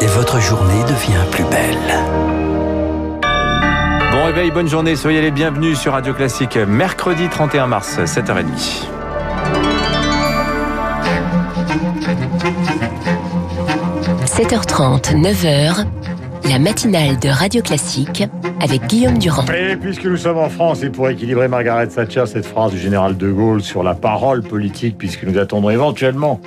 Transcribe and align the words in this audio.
et 0.00 0.06
votre 0.06 0.40
journée 0.40 0.82
devient 0.84 1.24
plus 1.30 1.44
belle. 1.44 1.76
Bon 4.12 4.24
réveil, 4.24 4.50
bonne 4.50 4.68
journée, 4.68 4.96
soyez 4.96 5.20
les 5.20 5.30
bienvenus 5.30 5.78
sur 5.78 5.92
Radio 5.92 6.14
Classique, 6.14 6.56
mercredi 6.56 7.28
31 7.28 7.66
mars, 7.66 7.98
7h30.– 7.98 8.86
7h30, 14.24 15.14
9h, 15.20 15.84
la 16.48 16.58
matinale 16.58 17.18
de 17.18 17.28
Radio 17.28 17.60
Classique 17.62 18.24
avec 18.60 18.86
Guillaume 18.86 19.18
Durand. 19.18 19.44
Et 19.52 19.76
puisque 19.76 20.04
nous 20.04 20.16
sommes 20.16 20.38
en 20.38 20.48
France, 20.48 20.82
et 20.82 20.90
pour 20.90 21.08
équilibrer 21.08 21.48
Margaret 21.48 21.86
Thatcher, 21.86 22.24
cette 22.26 22.46
phrase 22.46 22.72
du 22.72 22.78
général 22.78 23.16
de 23.16 23.30
Gaulle 23.30 23.62
sur 23.62 23.82
la 23.82 23.94
parole 23.94 24.42
politique, 24.42 24.96
puisque 24.98 25.24
nous 25.24 25.38
attendons 25.38 25.70
éventuellement 25.70 26.40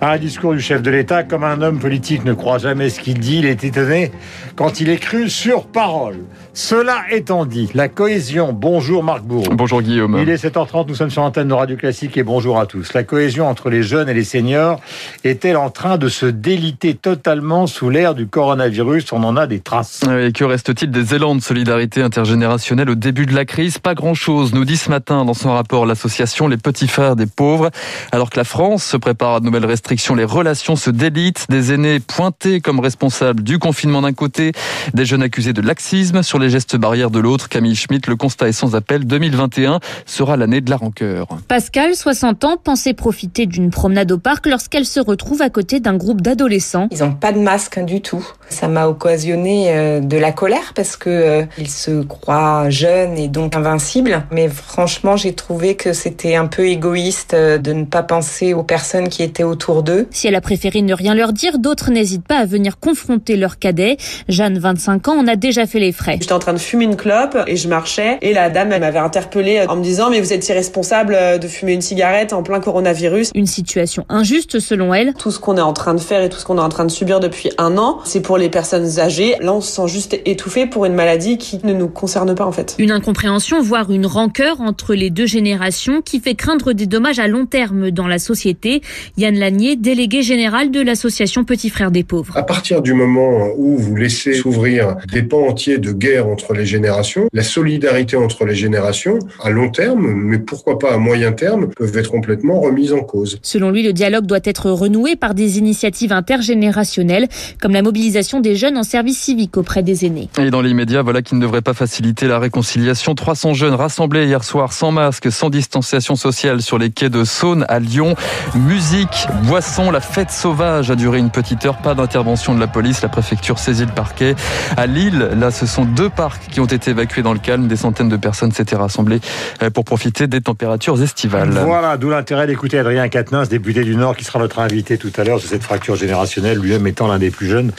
un 0.00 0.18
discours 0.18 0.52
du 0.54 0.60
chef 0.60 0.82
de 0.82 0.90
l'État, 0.90 1.22
comme 1.22 1.44
un 1.44 1.62
homme 1.62 1.78
politique 1.78 2.24
ne 2.24 2.34
croit 2.34 2.58
jamais 2.58 2.90
ce 2.90 3.00
qu'il 3.00 3.18
dit, 3.18 3.38
il 3.38 3.46
est 3.46 3.64
étonné 3.64 4.12
quand 4.56 4.80
il 4.80 4.88
est 4.88 4.98
cru 4.98 5.28
sur 5.28 5.66
parole. 5.66 6.18
Cela 6.52 7.02
étant 7.10 7.46
dit, 7.46 7.70
la 7.74 7.88
cohésion, 7.88 8.52
bonjour 8.52 9.02
Marc 9.02 9.22
Bourreau. 9.22 9.52
Bonjour 9.54 9.82
Guillaume. 9.82 10.18
Il 10.20 10.28
est 10.28 10.44
7h30, 10.44 10.88
nous 10.88 10.94
sommes 10.94 11.10
sur 11.10 11.22
l'antenne 11.22 11.48
de 11.48 11.54
Radio 11.54 11.76
Classique 11.76 12.16
et 12.16 12.22
bonjour 12.22 12.60
à 12.60 12.66
tous. 12.66 12.92
La 12.94 13.02
cohésion 13.02 13.48
entre 13.48 13.70
les 13.70 13.82
jeunes 13.82 14.08
et 14.08 14.14
les 14.14 14.24
seniors 14.24 14.80
est-elle 15.24 15.56
en 15.56 15.70
train 15.70 15.98
de 15.98 16.08
se 16.08 16.26
déliter 16.26 16.94
totalement 16.94 17.66
sous 17.66 17.90
l'ère 17.90 18.14
du 18.14 18.26
coronavirus? 18.26 19.12
On 19.12 19.24
en 19.24 19.36
a 19.36 19.46
des 19.46 19.60
traces. 19.60 20.02
Et 20.20 20.30
que 20.32 20.44
reste-t-il 20.44 20.90
des 20.90 21.14
élans 21.14 21.34
de 21.34 21.40
solidarité 21.54 22.02
intergénérationnelle 22.02 22.90
au 22.90 22.96
début 22.96 23.26
de 23.26 23.32
la 23.32 23.44
crise 23.44 23.78
Pas 23.78 23.94
grand-chose, 23.94 24.54
nous 24.54 24.64
dit 24.64 24.76
ce 24.76 24.90
matin 24.90 25.24
dans 25.24 25.34
son 25.34 25.52
rapport 25.52 25.86
l'association 25.86 26.48
Les 26.48 26.56
Petits 26.56 26.88
Frères 26.88 27.14
des 27.14 27.26
Pauvres. 27.26 27.70
Alors 28.10 28.30
que 28.30 28.36
la 28.36 28.42
France 28.42 28.82
se 28.82 28.96
prépare 28.96 29.36
à 29.36 29.40
de 29.40 29.44
nouvelles 29.44 29.64
restrictions, 29.64 30.16
les 30.16 30.24
relations 30.24 30.74
se 30.74 30.90
délitent, 30.90 31.46
des 31.50 31.72
aînés 31.72 32.00
pointés 32.00 32.60
comme 32.60 32.80
responsables 32.80 33.44
du 33.44 33.60
confinement 33.60 34.02
d'un 34.02 34.12
côté, 34.12 34.50
des 34.94 35.04
jeunes 35.04 35.22
accusés 35.22 35.52
de 35.52 35.60
laxisme 35.62 36.24
sur 36.24 36.40
les 36.40 36.50
gestes 36.50 36.74
barrières 36.74 37.12
de 37.12 37.20
l'autre. 37.20 37.48
Camille 37.48 37.76
Schmitt, 37.76 38.08
le 38.08 38.16
constat 38.16 38.48
est 38.48 38.52
sans 38.52 38.74
appel. 38.74 39.06
2021 39.06 39.78
sera 40.06 40.36
l'année 40.36 40.60
de 40.60 40.70
la 40.70 40.76
rancœur. 40.76 41.28
Pascal, 41.46 41.94
60 41.94 42.42
ans, 42.42 42.56
pensait 42.56 42.94
profiter 42.94 43.46
d'une 43.46 43.70
promenade 43.70 44.10
au 44.10 44.18
parc 44.18 44.46
lorsqu'elle 44.46 44.86
se 44.86 44.98
retrouve 44.98 45.40
à 45.40 45.50
côté 45.50 45.78
d'un 45.78 45.96
groupe 45.96 46.20
d'adolescents. 46.20 46.88
Ils 46.90 46.98
n'ont 46.98 47.14
pas 47.14 47.30
de 47.30 47.38
masque 47.38 47.78
du 47.78 48.00
tout. 48.00 48.26
Ça 48.48 48.66
m'a 48.66 48.88
occasionné 48.88 49.70
euh, 49.70 50.00
de 50.00 50.16
la 50.16 50.32
colère 50.32 50.72
parce 50.74 50.96
que 50.96 51.10
euh, 51.10 51.43
ils 51.58 51.70
se 51.70 52.02
croient 52.02 52.68
jeunes 52.70 53.16
et 53.16 53.28
donc 53.28 53.56
invincibles. 53.56 54.24
Mais 54.30 54.48
franchement, 54.48 55.16
j'ai 55.16 55.32
trouvé 55.32 55.74
que 55.74 55.92
c'était 55.92 56.34
un 56.34 56.46
peu 56.46 56.66
égoïste 56.66 57.34
euh, 57.34 57.58
de 57.58 57.72
ne 57.72 57.84
pas 57.84 58.02
penser 58.02 58.52
aux 58.54 58.62
personnes 58.62 59.08
qui 59.08 59.22
étaient 59.22 59.44
autour 59.44 59.82
d'eux. 59.82 60.06
Si 60.10 60.26
elle 60.26 60.34
a 60.34 60.40
préféré 60.40 60.82
ne 60.82 60.94
rien 60.94 61.14
leur 61.14 61.32
dire, 61.32 61.58
d'autres 61.58 61.90
n'hésitent 61.90 62.26
pas 62.26 62.38
à 62.38 62.44
venir 62.44 62.78
confronter 62.78 63.36
leur 63.36 63.58
cadet. 63.58 63.96
Jeanne, 64.28 64.58
25 64.58 65.08
ans, 65.08 65.18
en 65.18 65.26
a 65.26 65.36
déjà 65.36 65.66
fait 65.66 65.78
les 65.78 65.92
frais 65.92 66.18
en 66.34 66.38
train 66.38 66.52
de 66.52 66.58
fumer 66.58 66.84
une 66.84 66.96
clope 66.96 67.38
et 67.46 67.56
je 67.56 67.68
marchais 67.68 68.18
et 68.20 68.32
la 68.34 68.50
dame 68.50 68.72
elle 68.72 68.80
m'avait 68.80 68.98
interpellée 68.98 69.64
en 69.68 69.76
me 69.76 69.82
disant 69.82 70.10
mais 70.10 70.20
vous 70.20 70.32
êtes 70.32 70.46
irresponsable 70.48 71.16
de 71.40 71.48
fumer 71.48 71.72
une 71.72 71.80
cigarette 71.80 72.32
en 72.32 72.42
plein 72.42 72.60
coronavirus. 72.60 73.30
Une 73.34 73.46
situation 73.46 74.04
injuste 74.08 74.58
selon 74.58 74.92
elle. 74.92 75.14
Tout 75.14 75.30
ce 75.30 75.38
qu'on 75.38 75.56
est 75.56 75.62
en 75.62 75.72
train 75.72 75.94
de 75.94 76.00
faire 76.00 76.22
et 76.22 76.28
tout 76.28 76.38
ce 76.38 76.44
qu'on 76.44 76.58
est 76.58 76.62
en 76.62 76.68
train 76.68 76.84
de 76.84 76.90
subir 76.90 77.20
depuis 77.20 77.50
un 77.56 77.78
an, 77.78 78.00
c'est 78.04 78.20
pour 78.20 78.36
les 78.36 78.48
personnes 78.48 78.98
âgées. 78.98 79.36
Là 79.40 79.54
on 79.54 79.60
se 79.60 79.72
sent 79.72 79.88
juste 79.88 80.18
étouffé 80.24 80.66
pour 80.66 80.84
une 80.84 80.94
maladie 80.94 81.33
qui 81.38 81.60
ne 81.64 81.72
nous 81.72 81.88
concerne 81.88 82.34
pas 82.34 82.46
en 82.46 82.52
fait. 82.52 82.76
Une 82.78 82.90
incompréhension 82.90 83.62
voire 83.62 83.90
une 83.90 84.06
rancœur 84.06 84.60
entre 84.60 84.94
les 84.94 85.10
deux 85.10 85.26
générations 85.26 86.02
qui 86.02 86.20
fait 86.20 86.34
craindre 86.34 86.72
des 86.72 86.86
dommages 86.86 87.18
à 87.18 87.28
long 87.28 87.46
terme 87.46 87.90
dans 87.90 88.06
la 88.06 88.18
société. 88.18 88.82
Yann 89.16 89.38
Lanier, 89.38 89.76
délégué 89.76 90.22
général 90.22 90.70
de 90.70 90.80
l'association 90.80 91.44
Petits 91.44 91.70
Frères 91.70 91.90
des 91.90 92.04
Pauvres. 92.04 92.36
À 92.36 92.42
partir 92.42 92.82
du 92.82 92.94
moment 92.94 93.48
où 93.56 93.76
vous 93.76 93.96
laissez 93.96 94.34
s'ouvrir 94.34 94.96
des 95.12 95.22
pans 95.22 95.46
entiers 95.46 95.78
de 95.78 95.92
guerre 95.92 96.26
entre 96.26 96.54
les 96.54 96.66
générations, 96.66 97.28
la 97.32 97.42
solidarité 97.42 98.16
entre 98.16 98.44
les 98.44 98.54
générations, 98.54 99.18
à 99.42 99.50
long 99.50 99.70
terme, 99.70 100.12
mais 100.14 100.38
pourquoi 100.38 100.78
pas 100.78 100.92
à 100.92 100.98
moyen 100.98 101.32
terme, 101.32 101.68
peuvent 101.68 101.96
être 101.96 102.10
complètement 102.10 102.60
remises 102.60 102.92
en 102.92 103.00
cause. 103.00 103.38
Selon 103.42 103.70
lui, 103.70 103.82
le 103.82 103.92
dialogue 103.92 104.26
doit 104.26 104.40
être 104.44 104.70
renoué 104.70 105.16
par 105.16 105.34
des 105.34 105.58
initiatives 105.58 106.12
intergénérationnelles, 106.12 107.28
comme 107.60 107.72
la 107.72 107.82
mobilisation 107.82 108.40
des 108.40 108.56
jeunes 108.56 108.76
en 108.76 108.82
service 108.82 109.18
civique 109.18 109.56
auprès 109.56 109.82
des 109.82 110.04
aînés. 110.04 110.28
Et 110.38 110.50
dans 110.50 110.62
l'immédiat, 110.62 111.02
voilà 111.02 111.22
qui 111.24 111.34
ne 111.34 111.40
devrait 111.40 111.62
pas 111.62 111.74
faciliter 111.74 112.28
la 112.28 112.38
réconciliation. 112.38 113.14
300 113.14 113.54
jeunes 113.54 113.74
rassemblés 113.74 114.26
hier 114.26 114.44
soir 114.44 114.72
sans 114.72 114.92
masque, 114.92 115.32
sans 115.32 115.50
distanciation 115.50 116.14
sociale 116.16 116.62
sur 116.62 116.78
les 116.78 116.90
quais 116.90 117.08
de 117.08 117.24
Saône 117.24 117.64
à 117.68 117.80
Lyon. 117.80 118.14
Musique, 118.54 119.26
boisson, 119.44 119.90
la 119.90 120.00
fête 120.00 120.30
sauvage 120.30 120.90
a 120.90 120.94
duré 120.94 121.18
une 121.18 121.30
petite 121.30 121.64
heure. 121.66 121.78
Pas 121.78 121.94
d'intervention 121.94 122.54
de 122.54 122.60
la 122.60 122.66
police. 122.66 123.02
La 123.02 123.08
préfecture 123.08 123.58
saisit 123.58 123.86
le 123.86 123.92
parquet. 123.92 124.36
À 124.76 124.86
Lille, 124.86 125.30
là, 125.36 125.50
ce 125.50 125.66
sont 125.66 125.84
deux 125.84 126.10
parcs 126.10 126.48
qui 126.50 126.60
ont 126.60 126.66
été 126.66 126.90
évacués 126.90 127.22
dans 127.22 127.32
le 127.32 127.38
calme. 127.38 127.66
Des 127.66 127.76
centaines 127.76 128.08
de 128.08 128.16
personnes 128.16 128.52
s'étaient 128.52 128.76
rassemblées 128.76 129.20
euh, 129.62 129.70
pour 129.70 129.84
profiter 129.84 130.26
des 130.26 130.40
températures 130.40 131.02
estivales. 131.02 131.50
Voilà, 131.50 131.96
d'où 131.96 132.10
l'intérêt 132.10 132.46
d'écouter 132.46 132.78
Adrien 132.78 133.08
Quatennens, 133.08 133.48
député 133.48 133.82
du 133.82 133.96
Nord, 133.96 134.16
qui 134.16 134.24
sera 134.24 134.38
notre 134.38 134.58
invité 134.58 134.98
tout 134.98 135.12
à 135.16 135.24
l'heure 135.24 135.40
sur 135.40 135.48
cette 135.48 135.62
fracture 135.62 135.96
générationnelle, 135.96 136.58
lui-même 136.58 136.86
étant 136.86 137.08
l'un 137.08 137.18
des 137.18 137.30
plus 137.30 137.48
jeunes, 137.48 137.72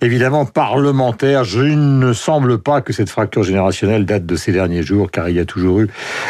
évidemment 0.00 0.44
parlementaire. 0.44 1.44
Je 1.44 1.60
ne 1.60 2.12
semble 2.12 2.58
pas 2.58 2.81
que 2.82 2.92
cette 2.92 3.10
fracture 3.10 3.42
générationnelle 3.42 4.04
date 4.04 4.26
de 4.26 4.36
ces 4.36 4.52
derniers 4.52 4.82
jours, 4.82 5.10
car 5.10 5.28
il 5.28 5.36
y 5.36 5.40
a 5.40 5.44
toujours 5.44 5.80
eu 5.80 5.88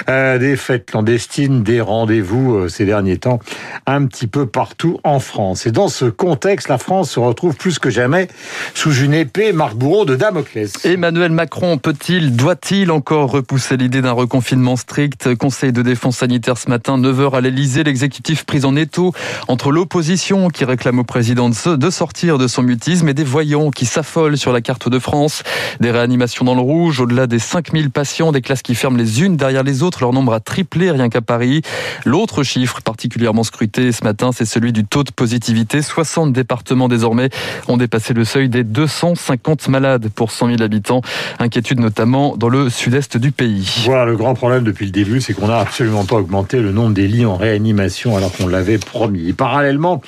euh, 0.08 0.38
des 0.38 0.56
fêtes 0.56 0.86
clandestines, 0.86 1.62
des 1.62 1.80
rendez-vous 1.80 2.54
euh, 2.54 2.68
ces 2.68 2.84
derniers 2.84 3.18
temps, 3.18 3.40
un 3.86 4.06
petit 4.06 4.26
peu 4.26 4.46
partout 4.46 4.98
en 5.04 5.20
France. 5.20 5.66
Et 5.66 5.72
dans 5.72 5.88
ce 5.88 6.04
contexte, 6.04 6.68
la 6.68 6.78
France 6.78 7.10
se 7.10 7.20
retrouve 7.20 7.56
plus 7.56 7.78
que 7.78 7.90
jamais 7.90 8.28
sous 8.74 8.94
une 8.94 9.14
épée, 9.14 9.52
Marc 9.52 9.74
Bourreau, 9.74 10.04
de 10.04 10.16
Damoclès. 10.16 10.72
Emmanuel 10.84 11.32
Macron 11.32 11.78
peut-il, 11.78 12.36
doit-il 12.36 12.90
encore 12.90 13.30
repousser 13.30 13.76
l'idée 13.76 14.02
d'un 14.02 14.12
reconfinement 14.12 14.76
strict? 14.76 15.34
Conseil 15.34 15.72
de 15.72 15.82
défense 15.82 16.19
sanitaire 16.19 16.58
ce 16.58 16.69
matin, 16.69 16.98
9h 16.98 17.36
à 17.36 17.40
l'Elysée, 17.40 17.84
l'exécutif 17.84 18.44
pris 18.44 18.64
en 18.64 18.76
étau 18.76 19.12
entre 19.48 19.70
l'opposition 19.70 20.48
qui 20.48 20.64
réclame 20.64 20.98
au 20.98 21.04
président 21.04 21.50
de 21.50 21.90
sortir 21.90 22.38
de 22.38 22.46
son 22.46 22.62
mutisme 22.62 23.08
et 23.08 23.14
des 23.14 23.24
voyants 23.24 23.70
qui 23.70 23.86
s'affolent 23.86 24.38
sur 24.38 24.52
la 24.52 24.60
carte 24.60 24.88
de 24.88 24.98
France. 24.98 25.42
Des 25.80 25.90
réanimations 25.90 26.41
dans 26.44 26.54
le 26.54 26.60
rouge, 26.60 27.00
au-delà 27.00 27.26
des 27.26 27.38
5000 27.38 27.91
patients, 27.91 28.32
des 28.32 28.41
classes 28.41 28.62
qui 28.62 28.75
ferment 28.75 28.97
les 28.97 29.22
unes 29.22 29.36
derrière 29.36 29.62
les 29.62 29.82
autres, 29.82 29.98
leur 30.00 30.12
nombre 30.12 30.32
a 30.32 30.41
triplé 30.41 30.91
rien 30.91 31.08
qu'à 31.08 31.20
Paris. 31.20 31.62
L'autre 32.04 32.42
chiffre 32.42 32.80
particulièrement 32.82 33.44
scruté 33.44 33.92
ce 33.92 34.04
matin, 34.04 34.30
c'est 34.32 34.44
celui 34.44 34.72
du 34.72 34.84
taux 34.84 35.04
de 35.04 35.10
positivité. 35.10 35.82
60 35.82 36.32
départements 36.32 36.88
désormais 36.88 37.31
ont 37.69 37.76
dépassé 37.76 38.14
le 38.14 38.25
seuil 38.25 38.48
des 38.48 38.64
250 38.64 39.69
malades 39.69 40.08
pour 40.08 40.31
100 40.31 40.48
000 40.48 40.62
habitants. 40.62 41.02
Inquiétude 41.38 41.81
notamment 41.81 42.36
dans 42.36 42.48
le 42.48 42.70
sud-est 42.70 43.16
du 43.16 43.32
pays. 43.32 43.82
Voilà, 43.84 44.04
le 44.04 44.16
grand 44.16 44.34
problème 44.34 44.64
depuis 44.64 44.86
le 44.86 44.92
début, 44.92 45.20
c'est 45.20 45.34
qu'on 45.34 45.48
n'a 45.48 45.58
absolument 45.58 46.04
pas 46.04 46.16
augmenté 46.16 46.60
le 46.60 46.72
nombre 46.72 46.94
des 46.94 47.08
lits 47.08 47.26
en 47.26 47.36
réanimation 47.36 48.16
alors 48.16 48.32
qu'on 48.32 48.47
l'avait 48.47 48.78
promis. 48.78 49.28
Et 49.28 49.32
parallèlement, 49.32 50.02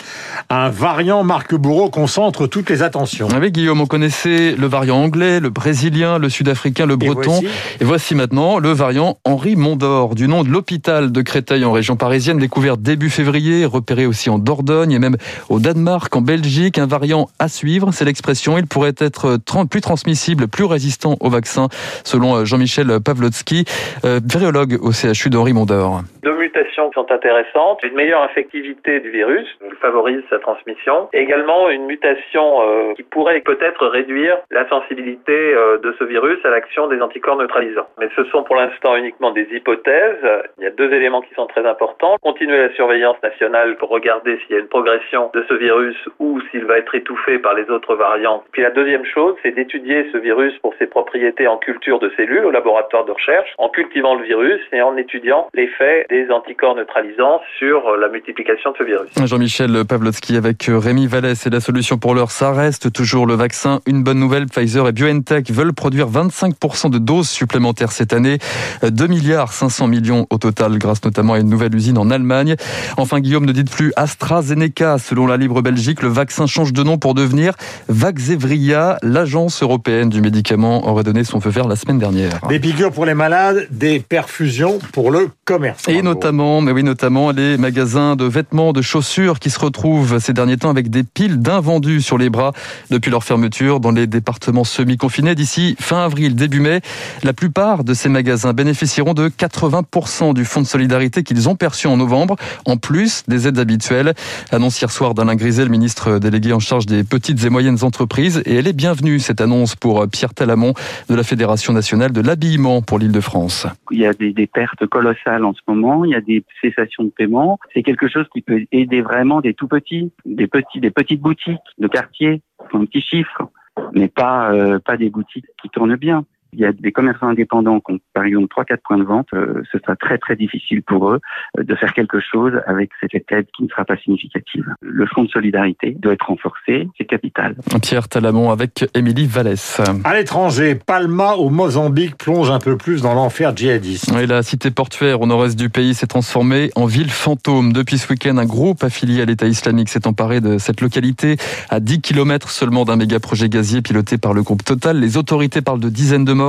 un 0.50 0.68
variant 0.68 1.24
Marc 1.24 1.54
Bourreau 1.54 1.90
concentre 1.90 2.46
toutes 2.46 2.70
les 2.70 2.82
attentions. 2.82 3.28
Avec 3.30 3.52
Guillaume, 3.52 3.80
on 3.80 3.86
connaissait 3.86 4.54
le 4.56 4.66
variant 4.66 5.02
anglais, 5.02 5.40
le 5.40 5.50
brésilien, 5.50 6.13
le 6.18 6.28
sud-africain, 6.28 6.86
le 6.86 6.96
breton. 6.96 7.40
Et 7.80 7.84
voici, 7.84 8.14
maintenant 8.14 8.58
le 8.58 8.70
variant 8.70 9.18
Henri 9.24 9.56
Mondor, 9.56 10.14
du 10.14 10.28
nom 10.28 10.44
de 10.44 10.48
l'hôpital 10.48 11.12
de 11.12 11.22
Créteil 11.22 11.64
en 11.64 11.72
région 11.72 11.96
parisienne, 11.96 12.38
découvert 12.38 12.76
début 12.76 13.10
février, 13.10 13.64
repéré 13.64 14.06
aussi 14.06 14.30
en 14.30 14.38
Dordogne 14.38 14.92
et 14.92 14.98
même 14.98 15.16
au 15.48 15.58
Danemark, 15.58 16.14
en 16.14 16.20
Belgique. 16.20 16.78
Un 16.78 16.86
variant 16.86 17.28
à 17.38 17.48
suivre, 17.48 17.92
c'est 17.92 18.04
l'expression. 18.04 18.58
Il 18.58 18.66
pourrait 18.66 18.94
être 18.98 19.38
plus 19.70 19.80
transmissible, 19.80 20.48
plus 20.48 20.64
résistant 20.64 21.16
au 21.20 21.30
vaccin, 21.30 21.68
selon 22.04 22.36
euh, 22.36 22.44
Jean-Michel 22.44 22.88
Pavlotsky, 23.04 23.64
euh, 24.04 24.20
virologue 24.24 24.78
au 24.82 24.92
CHU 24.92 25.30
d'Henri 25.30 25.52
Mondor. 25.52 26.02
Deux 26.22 26.36
mutations 26.36 26.88
qui 26.88 26.94
sont 26.94 27.10
intéressantes, 27.10 27.82
une 27.82 27.94
meilleure 27.94 28.22
infectivité 28.22 29.00
du 29.00 29.10
virus, 29.10 29.46
qui 29.60 29.76
favorise 29.80 30.22
sa 30.30 30.38
transmission, 30.38 31.08
et 31.12 31.20
également 31.20 31.70
une 31.70 31.86
mutation 31.86 32.62
euh, 32.62 32.94
qui 32.94 33.02
pourrait 33.02 33.40
peut-être 33.40 33.86
réduire 33.86 34.36
la 34.50 34.68
sensibilité 34.68 35.54
de 35.82 35.94
ce 35.98 36.03
virus 36.04 36.38
à 36.44 36.50
l'action 36.50 36.88
des 36.88 37.00
anticorps 37.00 37.36
neutralisants. 37.36 37.88
Mais 37.98 38.08
ce 38.16 38.24
sont 38.24 38.42
pour 38.42 38.56
l'instant 38.56 38.96
uniquement 38.96 39.30
des 39.30 39.46
hypothèses. 39.52 40.24
Il 40.58 40.64
y 40.64 40.66
a 40.66 40.70
deux 40.70 40.92
éléments 40.92 41.22
qui 41.22 41.34
sont 41.34 41.46
très 41.46 41.66
importants. 41.66 42.16
Continuer 42.22 42.58
la 42.58 42.72
surveillance 42.74 43.16
nationale 43.22 43.76
pour 43.76 43.90
regarder 43.90 44.38
s'il 44.40 44.56
y 44.56 44.58
a 44.58 44.60
une 44.60 44.68
progression 44.68 45.30
de 45.34 45.44
ce 45.48 45.54
virus 45.54 45.96
ou 46.18 46.40
s'il 46.50 46.64
va 46.64 46.78
être 46.78 46.94
étouffé 46.94 47.38
par 47.38 47.54
les 47.54 47.68
autres 47.70 47.94
variants. 47.94 48.42
Puis 48.52 48.62
la 48.62 48.70
deuxième 48.70 49.04
chose, 49.04 49.34
c'est 49.42 49.54
d'étudier 49.54 50.08
ce 50.12 50.18
virus 50.18 50.52
pour 50.58 50.74
ses 50.78 50.86
propriétés 50.86 51.46
en 51.46 51.56
culture 51.56 51.98
de 51.98 52.10
cellules 52.16 52.44
au 52.44 52.50
laboratoire 52.50 53.04
de 53.04 53.12
recherche, 53.12 53.50
en 53.58 53.68
cultivant 53.68 54.14
le 54.14 54.24
virus 54.24 54.60
et 54.72 54.82
en 54.82 54.96
étudiant 54.96 55.48
l'effet 55.54 56.06
des 56.10 56.30
anticorps 56.30 56.76
neutralisants 56.76 57.40
sur 57.58 57.96
la 57.96 58.08
multiplication 58.08 58.72
de 58.72 58.76
ce 58.78 58.84
virus. 58.84 59.10
Jean-Michel 59.24 59.84
Pavlotsky 59.88 60.36
avec 60.36 60.68
Rémi 60.68 61.06
Vallès 61.06 61.46
et 61.46 61.50
la 61.50 61.60
solution 61.60 61.98
pour 61.98 62.14
l'heure, 62.14 62.30
ça 62.30 62.52
reste 62.52 62.92
toujours 62.92 63.26
le 63.26 63.34
vaccin. 63.34 63.80
Une 63.86 64.02
bonne 64.02 64.18
nouvelle, 64.18 64.46
Pfizer 64.46 64.88
et 64.88 64.92
BioNTech 64.92 65.50
veulent 65.50 65.74
produire 65.74 65.93
produire 65.94 66.10
25% 66.10 66.90
de 66.90 66.98
doses 66.98 67.28
supplémentaires 67.28 67.92
cette 67.92 68.12
année. 68.12 68.38
2 68.82 69.06
milliards 69.06 69.52
500 69.52 69.86
millions 69.86 70.26
au 70.30 70.38
total, 70.38 70.76
grâce 70.78 71.04
notamment 71.04 71.34
à 71.34 71.38
une 71.38 71.48
nouvelle 71.48 71.74
usine 71.74 71.98
en 71.98 72.10
Allemagne. 72.10 72.56
Enfin, 72.96 73.20
Guillaume 73.20 73.44
ne 73.46 73.52
dit 73.52 73.62
plus 73.62 73.92
AstraZeneca. 73.94 74.98
Selon 74.98 75.28
la 75.28 75.36
Libre 75.36 75.62
Belgique, 75.62 76.02
le 76.02 76.08
vaccin 76.08 76.46
change 76.46 76.72
de 76.72 76.82
nom 76.82 76.98
pour 76.98 77.14
devenir 77.14 77.54
Vaxzevria. 77.88 78.98
L'agence 79.02 79.62
européenne 79.62 80.08
du 80.08 80.20
médicament 80.20 80.88
aurait 80.88 81.04
donné 81.04 81.22
son 81.22 81.40
feu 81.40 81.50
vert 81.50 81.68
la 81.68 81.76
semaine 81.76 81.98
dernière. 81.98 82.40
Des 82.48 82.58
piqûres 82.58 82.90
pour 82.90 83.06
les 83.06 83.14
malades, 83.14 83.68
des 83.70 84.00
perfusions 84.00 84.80
pour 84.92 85.12
le 85.12 85.28
commerce. 85.44 85.86
Et 85.88 86.02
notamment, 86.02 86.60
mais 86.60 86.72
oui, 86.72 86.82
notamment 86.82 87.30
les 87.30 87.56
magasins 87.56 88.16
de 88.16 88.24
vêtements, 88.24 88.72
de 88.72 88.82
chaussures 88.82 89.38
qui 89.38 89.50
se 89.50 89.60
retrouvent 89.60 90.18
ces 90.18 90.32
derniers 90.32 90.56
temps 90.56 90.70
avec 90.70 90.90
des 90.90 91.04
piles 91.04 91.38
d'invendus 91.38 92.02
sur 92.02 92.18
les 92.18 92.30
bras 92.30 92.52
depuis 92.90 93.12
leur 93.12 93.22
fermeture 93.22 93.78
dans 93.78 93.92
les 93.92 94.08
départements 94.08 94.64
semi-confinés 94.64 95.36
d'ici 95.36 95.76
fin 95.84 96.02
avril, 96.02 96.34
début 96.34 96.60
mai. 96.60 96.80
La 97.22 97.34
plupart 97.34 97.84
de 97.84 97.92
ces 97.92 98.08
magasins 98.08 98.54
bénéficieront 98.54 99.12
de 99.12 99.28
80% 99.28 100.32
du 100.32 100.46
fonds 100.46 100.62
de 100.62 100.66
solidarité 100.66 101.22
qu'ils 101.22 101.48
ont 101.48 101.56
perçu 101.56 101.86
en 101.88 101.98
novembre, 101.98 102.36
en 102.64 102.78
plus 102.78 103.22
des 103.28 103.46
aides 103.46 103.58
habituelles. 103.58 104.14
Annonce 104.50 104.80
hier 104.80 104.90
soir 104.90 105.12
d'Alain 105.12 105.36
Griset, 105.36 105.64
le 105.64 105.70
ministre 105.70 106.18
délégué 106.18 106.54
en 106.54 106.58
charge 106.58 106.86
des 106.86 107.04
petites 107.04 107.44
et 107.44 107.50
moyennes 107.50 107.82
entreprises. 107.82 108.42
Et 108.46 108.54
elle 108.54 108.66
est 108.66 108.72
bienvenue, 108.72 109.18
cette 109.18 109.42
annonce, 109.42 109.76
pour 109.76 110.08
Pierre 110.08 110.32
Talamont 110.32 110.72
de 111.10 111.14
la 111.14 111.22
Fédération 111.22 111.74
nationale 111.74 112.12
de 112.12 112.22
l'habillement 112.22 112.80
pour 112.80 112.98
l'île 112.98 113.12
de 113.12 113.20
France. 113.20 113.66
Il 113.90 114.00
y 114.00 114.06
a 114.06 114.14
des, 114.14 114.32
pertes 114.46 114.86
colossales 114.86 115.44
en 115.44 115.52
ce 115.52 115.60
moment, 115.68 116.06
il 116.06 116.12
y 116.12 116.14
a 116.14 116.22
des 116.22 116.44
cessations 116.62 117.04
de 117.04 117.10
paiement. 117.10 117.58
C'est 117.74 117.82
quelque 117.82 118.08
chose 118.08 118.26
qui 118.32 118.40
peut 118.40 118.64
aider 118.72 119.02
vraiment 119.02 119.42
des 119.42 119.52
tout 119.52 119.68
petits, 119.68 120.12
des 120.24 120.46
petits, 120.46 120.80
des 120.80 120.90
petites 120.90 121.20
boutiques 121.20 121.60
de 121.78 121.88
quartier, 121.88 122.40
un 122.72 122.86
petit 122.86 123.02
chiffre, 123.02 123.50
mais 123.94 124.08
pas, 124.08 124.52
euh, 124.52 124.78
pas 124.78 124.96
des 124.96 125.10
boutiques 125.10 125.46
qui 125.60 125.68
tournent 125.70 125.96
bien 125.96 126.24
il 126.54 126.60
y 126.60 126.64
a 126.64 126.72
des 126.72 126.92
commerçants 126.92 127.28
indépendants 127.28 127.80
qui 127.80 127.92
ont 127.92 127.98
par 128.12 128.24
exemple 128.24 128.46
3-4 128.54 128.76
points 128.84 128.98
de 128.98 129.04
vente, 129.04 129.28
euh, 129.34 129.62
ce 129.70 129.78
sera 129.78 129.96
très 129.96 130.18
très 130.18 130.36
difficile 130.36 130.82
pour 130.82 131.10
eux 131.10 131.20
euh, 131.58 131.64
de 131.64 131.74
faire 131.74 131.92
quelque 131.92 132.20
chose 132.20 132.52
avec 132.66 132.90
cette 133.00 133.30
aide 133.32 133.46
qui 133.56 133.64
ne 133.64 133.68
sera 133.68 133.84
pas 133.84 133.96
significative. 133.96 134.64
Le 134.80 135.06
fonds 135.06 135.24
de 135.24 135.28
solidarité 135.28 135.96
doit 135.98 136.12
être 136.12 136.26
renforcé, 136.26 136.88
c'est 136.96 137.04
capital. 137.04 137.56
Pierre 137.82 138.08
Talamont 138.08 138.50
avec 138.50 138.84
Émilie 138.94 139.26
Vallès. 139.26 139.80
À 140.04 140.14
l'étranger, 140.14 140.74
Palma 140.74 141.32
au 141.34 141.50
Mozambique 141.50 142.16
plonge 142.16 142.50
un 142.50 142.58
peu 142.58 142.76
plus 142.76 143.02
dans 143.02 143.14
l'enfer 143.14 143.54
djihadiste. 143.56 144.12
Oui, 144.14 144.26
la 144.26 144.42
cité 144.42 144.70
portuaire 144.70 145.20
au 145.20 145.26
nord-est 145.26 145.58
du 145.58 145.70
pays 145.70 145.94
s'est 145.94 146.06
transformée 146.06 146.70
en 146.76 146.86
ville 146.86 147.10
fantôme. 147.10 147.72
Depuis 147.72 147.98
ce 147.98 148.08
week-end, 148.10 148.36
un 148.38 148.46
groupe 148.46 148.84
affilié 148.84 149.22
à 149.22 149.24
l'État 149.24 149.46
islamique 149.46 149.88
s'est 149.88 150.06
emparé 150.06 150.40
de 150.40 150.58
cette 150.58 150.80
localité 150.80 151.36
à 151.70 151.80
10 151.80 152.00
km 152.00 152.50
seulement 152.50 152.84
d'un 152.84 152.96
méga 152.96 153.18
projet 153.20 153.48
gazier 153.48 153.82
piloté 153.82 154.18
par 154.18 154.34
le 154.34 154.42
groupe 154.42 154.64
Total. 154.64 154.98
Les 154.98 155.16
autorités 155.16 155.60
parlent 155.60 155.80
de 155.80 155.88
dizaines 155.88 156.24
de 156.24 156.32
morts 156.32 156.43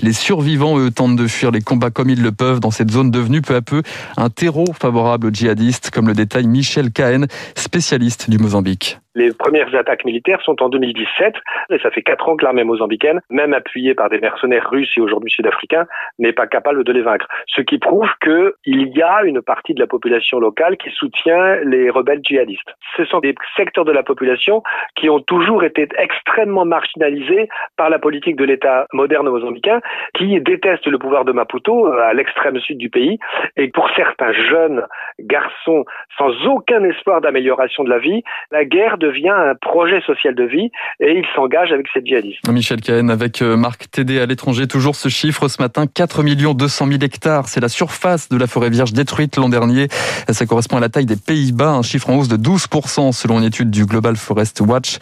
les 0.00 0.12
survivants, 0.12 0.78
eux, 0.78 0.90
tentent 0.90 1.16
de 1.16 1.26
fuir 1.26 1.50
les 1.50 1.60
combats 1.60 1.90
comme 1.90 2.10
ils 2.10 2.22
le 2.22 2.32
peuvent 2.32 2.60
dans 2.60 2.70
cette 2.70 2.90
zone 2.90 3.10
devenue 3.10 3.42
peu 3.42 3.54
à 3.54 3.62
peu 3.62 3.82
un 4.16 4.30
terreau 4.30 4.66
favorable 4.78 5.28
aux 5.28 5.30
djihadistes, 5.30 5.90
comme 5.90 6.08
le 6.08 6.14
détaille 6.14 6.46
Michel 6.46 6.90
Cahen, 6.92 7.26
spécialiste 7.54 8.30
du 8.30 8.38
Mozambique. 8.38 8.98
Les 9.18 9.32
premières 9.32 9.74
attaques 9.74 10.04
militaires 10.04 10.40
sont 10.42 10.62
en 10.62 10.68
2017 10.68 11.34
et 11.70 11.78
ça 11.80 11.90
fait 11.90 12.02
quatre 12.02 12.28
ans 12.28 12.36
que 12.36 12.44
l'armée 12.44 12.62
mozambicaine, 12.62 13.20
même 13.30 13.52
appuyée 13.52 13.92
par 13.92 14.10
des 14.10 14.20
mercenaires 14.20 14.70
russes 14.70 14.92
et 14.96 15.00
aujourd'hui 15.00 15.28
sud-africains, 15.28 15.86
n'est 16.20 16.32
pas 16.32 16.46
capable 16.46 16.84
de 16.84 16.92
les 16.92 17.02
vaincre. 17.02 17.26
Ce 17.48 17.60
qui 17.60 17.78
prouve 17.78 18.08
qu'il 18.22 18.52
y 18.64 19.02
a 19.02 19.24
une 19.24 19.42
partie 19.42 19.74
de 19.74 19.80
la 19.80 19.88
population 19.88 20.38
locale 20.38 20.76
qui 20.76 20.90
soutient 20.90 21.56
les 21.64 21.90
rebelles 21.90 22.20
djihadistes. 22.22 22.72
Ce 22.96 23.04
sont 23.06 23.18
des 23.18 23.34
secteurs 23.56 23.84
de 23.84 23.90
la 23.90 24.04
population 24.04 24.62
qui 24.94 25.10
ont 25.10 25.18
toujours 25.18 25.64
été 25.64 25.88
extrêmement 25.98 26.64
marginalisés 26.64 27.48
par 27.76 27.90
la 27.90 27.98
politique 27.98 28.36
de 28.36 28.44
l'État 28.44 28.86
moderne 28.92 29.28
mozambicain 29.28 29.80
qui 30.14 30.40
déteste 30.40 30.86
le 30.86 30.96
pouvoir 30.96 31.24
de 31.24 31.32
Maputo 31.32 31.86
à 31.86 32.14
l'extrême 32.14 32.60
sud 32.60 32.78
du 32.78 32.88
pays 32.88 33.18
et 33.56 33.66
pour 33.66 33.90
certains 33.96 34.32
jeunes 34.32 34.86
garçons 35.18 35.84
sans 36.16 36.30
aucun 36.46 36.84
espoir 36.84 37.20
d'amélioration 37.20 37.82
de 37.82 37.90
la 37.90 37.98
vie, 37.98 38.22
la 38.52 38.64
guerre 38.64 38.96
de 38.96 39.07
devient 39.08 39.28
un 39.28 39.54
projet 39.60 40.00
social 40.02 40.34
de 40.34 40.44
vie 40.44 40.70
et 41.00 41.12
il 41.18 41.24
s'engage 41.34 41.72
avec 41.72 41.86
cette 41.92 42.06
djihadistes. 42.06 42.46
Michel 42.48 42.80
Cahen 42.80 43.10
avec 43.10 43.42
euh, 43.42 43.56
Marc 43.56 43.90
Tédé 43.90 44.20
à 44.20 44.26
l'étranger. 44.26 44.66
Toujours 44.66 44.96
ce 44.96 45.08
chiffre 45.08 45.48
ce 45.48 45.60
matin, 45.62 45.86
4 45.86 46.22
200 46.54 46.86
000 46.86 46.98
hectares. 47.02 47.48
C'est 47.48 47.60
la 47.60 47.68
surface 47.68 48.28
de 48.28 48.36
la 48.36 48.46
forêt 48.46 48.70
vierge 48.70 48.92
détruite 48.92 49.36
l'an 49.36 49.48
dernier. 49.48 49.88
Ça 50.30 50.46
correspond 50.46 50.76
à 50.76 50.80
la 50.80 50.88
taille 50.88 51.06
des 51.06 51.16
Pays-Bas, 51.16 51.70
un 51.70 51.82
chiffre 51.82 52.10
en 52.10 52.16
hausse 52.16 52.28
de 52.28 52.36
12% 52.36 53.12
selon 53.12 53.38
une 53.38 53.44
étude 53.44 53.70
du 53.70 53.86
Global 53.86 54.16
Forest 54.16 54.60
Watch. 54.60 54.98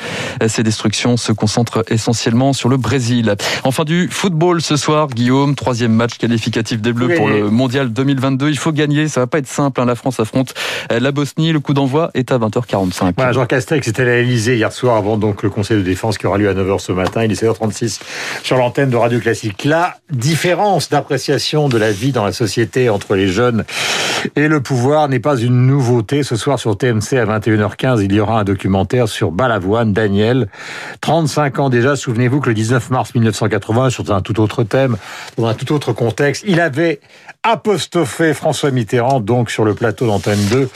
Ces 0.46 0.62
destructions 0.62 1.16
se 1.16 1.32
concentrent 1.32 1.84
essentiellement 1.88 2.52
sur 2.52 2.68
le 2.68 2.76
Brésil. 2.76 3.34
Enfin 3.64 3.84
du 3.84 4.08
football 4.08 4.60
ce 4.60 4.76
soir, 4.76 5.08
Guillaume, 5.08 5.54
troisième 5.54 5.92
match 5.92 6.18
qualificatif 6.18 6.80
des 6.80 6.92
Bleus 6.92 7.14
pour 7.16 7.28
le 7.28 7.50
Mondial 7.50 7.92
2022. 7.92 8.48
Il 8.48 8.58
faut 8.58 8.72
gagner, 8.72 9.08
ça 9.08 9.20
va 9.20 9.26
pas 9.26 9.38
être 9.38 9.46
simple. 9.46 9.80
Hein. 9.80 9.86
La 9.86 9.94
France 9.94 10.20
affronte 10.20 10.54
euh, 10.92 11.00
la 11.00 11.12
Bosnie. 11.12 11.52
Le 11.52 11.60
coup 11.60 11.74
d'envoi 11.74 12.10
est 12.14 12.32
à 12.32 12.38
20h45. 12.38 13.14
Voilà, 13.16 13.32
Jean 13.32 13.46
Castex 13.46 13.88
à 14.02 14.04
l'Elysée 14.04 14.56
hier 14.56 14.72
soir 14.72 14.96
avant 14.96 15.16
donc 15.16 15.42
le 15.42 15.50
Conseil 15.50 15.78
de 15.78 15.82
défense 15.82 16.18
qui 16.18 16.26
aura 16.26 16.38
lieu 16.38 16.48
à 16.48 16.54
9h 16.54 16.78
ce 16.78 16.92
matin. 16.92 17.24
Il 17.24 17.32
est 17.32 17.42
16h36 17.42 18.00
sur 18.42 18.56
l'antenne 18.56 18.90
de 18.90 18.96
Radio 18.96 19.20
Classique. 19.20 19.64
La 19.64 19.96
différence 20.10 20.88
d'appréciation 20.88 21.68
de 21.68 21.78
la 21.78 21.92
vie 21.92 22.12
dans 22.12 22.24
la 22.24 22.32
société 22.32 22.88
entre 22.90 23.14
les 23.14 23.28
jeunes 23.28 23.64
et 24.34 24.48
le 24.48 24.60
pouvoir 24.60 25.08
n'est 25.08 25.20
pas 25.20 25.36
une 25.36 25.66
nouveauté. 25.66 26.22
Ce 26.22 26.36
soir 26.36 26.58
sur 26.58 26.76
TMC 26.76 27.14
à 27.14 27.38
21h15, 27.38 28.02
il 28.04 28.12
y 28.12 28.20
aura 28.20 28.40
un 28.40 28.44
documentaire 28.44 29.08
sur 29.08 29.30
Balavoine, 29.30 29.92
Daniel. 29.92 30.48
35 31.00 31.58
ans 31.58 31.70
déjà, 31.70 31.96
souvenez-vous 31.96 32.40
que 32.40 32.48
le 32.48 32.54
19 32.54 32.90
mars 32.90 33.14
1980, 33.14 33.90
sur 33.90 34.10
un 34.12 34.20
tout 34.20 34.40
autre 34.40 34.64
thème, 34.64 34.96
dans 35.36 35.46
un 35.46 35.54
tout 35.54 35.72
autre 35.72 35.92
contexte, 35.92 36.44
il 36.46 36.60
avait 36.60 37.00
apostrophé 37.42 38.34
François 38.34 38.70
Mitterrand, 38.70 39.20
donc 39.20 39.50
sur 39.50 39.64
le 39.64 39.74
plateau 39.74 40.06
d'Antenne 40.06 40.44
2. 40.50 40.68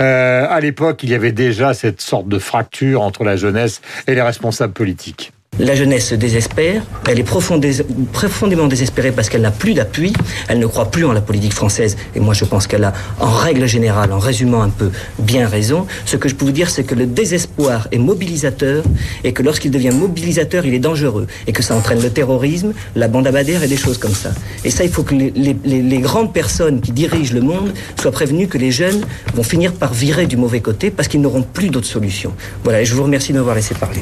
Euh, 0.00 0.46
à 0.48 0.60
l'époque, 0.60 1.02
il 1.02 1.10
y 1.10 1.14
avait 1.14 1.32
déjà 1.32 1.72
cette 1.72 2.00
sorte 2.00 2.28
de 2.28 2.38
fracture 2.50 3.00
entre 3.02 3.22
la 3.22 3.36
jeunesse 3.36 3.80
et 4.08 4.14
les 4.16 4.22
responsables 4.22 4.72
politiques. 4.72 5.32
La 5.60 5.74
jeunesse 5.74 6.08
se 6.08 6.14
désespère, 6.14 6.82
elle 7.06 7.18
est 7.18 7.22
profondément 7.22 8.66
désespérée 8.66 9.12
parce 9.12 9.28
qu'elle 9.28 9.42
n'a 9.42 9.50
plus 9.50 9.74
d'appui, 9.74 10.14
elle 10.48 10.58
ne 10.58 10.66
croit 10.66 10.90
plus 10.90 11.04
en 11.04 11.12
la 11.12 11.20
politique 11.20 11.52
française, 11.52 11.98
et 12.14 12.20
moi 12.20 12.32
je 12.32 12.46
pense 12.46 12.66
qu'elle 12.66 12.84
a, 12.84 12.94
en 13.18 13.28
règle 13.28 13.66
générale, 13.66 14.10
en 14.12 14.18
résumant 14.18 14.62
un 14.62 14.70
peu, 14.70 14.90
bien 15.18 15.46
raison. 15.46 15.86
Ce 16.06 16.16
que 16.16 16.30
je 16.30 16.34
peux 16.34 16.46
vous 16.46 16.52
dire, 16.52 16.70
c'est 16.70 16.84
que 16.84 16.94
le 16.94 17.04
désespoir 17.04 17.88
est 17.92 17.98
mobilisateur, 17.98 18.84
et 19.22 19.34
que 19.34 19.42
lorsqu'il 19.42 19.70
devient 19.70 19.90
mobilisateur, 19.90 20.64
il 20.64 20.72
est 20.72 20.78
dangereux, 20.78 21.26
et 21.46 21.52
que 21.52 21.62
ça 21.62 21.76
entraîne 21.76 22.00
le 22.00 22.08
terrorisme, 22.08 22.72
la 22.96 23.08
bande 23.08 23.26
abadère 23.26 23.62
et 23.62 23.68
des 23.68 23.76
choses 23.76 23.98
comme 23.98 24.14
ça. 24.14 24.30
Et 24.64 24.70
ça, 24.70 24.84
il 24.84 24.90
faut 24.90 25.02
que 25.02 25.14
les, 25.14 25.32
les 25.32 25.98
grandes 25.98 26.32
personnes 26.32 26.80
qui 26.80 26.92
dirigent 26.92 27.34
le 27.34 27.42
monde 27.42 27.74
soient 28.00 28.12
prévenues 28.12 28.48
que 28.48 28.56
les 28.56 28.70
jeunes 28.70 29.02
vont 29.34 29.42
finir 29.42 29.74
par 29.74 29.92
virer 29.92 30.26
du 30.26 30.38
mauvais 30.38 30.60
côté 30.60 30.90
parce 30.90 31.06
qu'ils 31.06 31.20
n'auront 31.20 31.42
plus 31.42 31.68
d'autres 31.68 31.86
solutions. 31.86 32.32
Voilà, 32.64 32.80
et 32.80 32.86
je 32.86 32.94
vous 32.94 33.02
remercie 33.02 33.32
de 33.32 33.38
m'avoir 33.38 33.56
laissé 33.56 33.74
parler. 33.74 34.00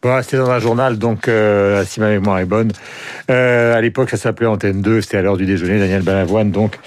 Bon, 0.00 0.22
c'était 0.22 0.36
dans 0.36 0.50
un 0.50 0.60
journal, 0.60 0.96
donc 0.96 1.26
euh, 1.26 1.84
si 1.84 1.98
ma 1.98 2.08
mémoire 2.10 2.38
est 2.38 2.44
bonne. 2.44 2.70
Euh, 3.30 3.74
à 3.74 3.80
l'époque, 3.80 4.10
ça 4.10 4.16
s'appelait 4.16 4.46
Antenne 4.46 4.80
2, 4.80 5.00
c'était 5.00 5.16
à 5.16 5.22
l'heure 5.22 5.36
du 5.36 5.44
déjeuner. 5.44 5.80
Daniel 5.80 6.02
Balavoine, 6.02 6.52
donc, 6.52 6.78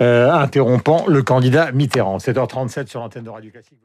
euh, 0.00 0.32
interrompant 0.32 1.06
le 1.06 1.22
candidat 1.22 1.70
Mitterrand. 1.70 2.18
7h37 2.18 2.88
sur 2.88 2.98
l'antenne 2.98 3.22
de 3.22 3.30
Radio 3.30 3.52
Classique. 3.52 3.78